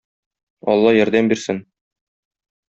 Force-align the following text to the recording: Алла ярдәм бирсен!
Алла 0.75 0.95
ярдәм 0.95 1.31
бирсен! 1.33 1.61